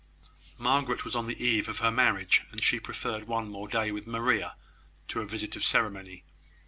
[0.57, 4.07] Margaret was on the eve of her marriage, and she preferred one more day with
[4.07, 4.55] Maria,
[5.09, 6.23] to a visit of ceremony.